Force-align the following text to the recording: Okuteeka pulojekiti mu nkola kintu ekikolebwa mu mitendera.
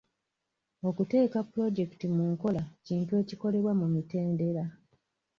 Okuteeka 0.87 1.37
pulojekiti 1.49 2.05
mu 2.15 2.23
nkola 2.31 2.63
kintu 2.87 3.11
ekikolebwa 3.21 3.71
mu 3.79 3.85
mitendera. 3.93 4.65